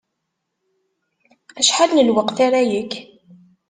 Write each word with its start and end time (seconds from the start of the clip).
Acḥal 1.59 1.91
n 1.93 2.05
lweqt 2.07 2.37
ara 2.45 2.61
yekk? 2.71 2.93